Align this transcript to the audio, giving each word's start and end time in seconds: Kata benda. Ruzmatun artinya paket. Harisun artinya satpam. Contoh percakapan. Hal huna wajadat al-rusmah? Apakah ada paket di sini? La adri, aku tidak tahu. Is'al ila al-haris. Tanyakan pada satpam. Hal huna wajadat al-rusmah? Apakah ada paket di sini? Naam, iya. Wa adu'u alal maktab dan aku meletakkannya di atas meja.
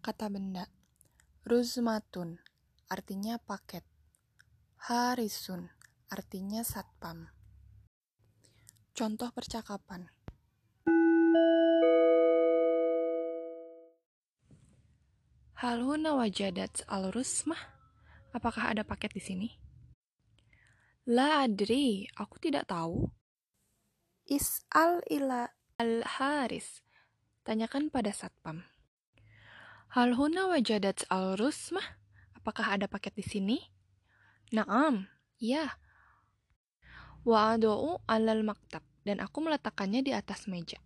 Kata 0.00 0.32
benda. 0.32 0.64
Ruzmatun 1.44 2.40
artinya 2.88 3.36
paket. 3.36 3.84
Harisun 4.88 5.68
artinya 6.08 6.64
satpam. 6.64 7.28
Contoh 8.96 9.28
percakapan. 9.36 10.08
Hal 15.60 15.84
huna 15.84 16.16
wajadat 16.16 16.88
al-rusmah? 16.88 17.60
Apakah 18.32 18.72
ada 18.72 18.80
paket 18.80 19.12
di 19.12 19.20
sini? 19.20 19.48
La 21.04 21.44
adri, 21.44 22.08
aku 22.16 22.40
tidak 22.40 22.64
tahu. 22.72 23.12
Is'al 24.24 25.04
ila 25.12 25.52
al-haris. 25.78 26.80
Tanyakan 27.42 27.90
pada 27.90 28.14
satpam. 28.14 28.66
Hal 29.92 30.16
huna 30.16 30.48
wajadat 30.48 31.04
al-rusmah? 31.12 32.00
Apakah 32.38 32.74
ada 32.74 32.88
paket 32.88 33.12
di 33.18 33.24
sini? 33.24 33.58
Naam, 34.52 35.06
iya. 35.36 35.76
Wa 37.22 37.54
adu'u 37.54 38.02
alal 38.08 38.42
maktab 38.42 38.82
dan 39.06 39.22
aku 39.22 39.44
meletakkannya 39.44 40.00
di 40.02 40.12
atas 40.16 40.50
meja. 40.50 40.80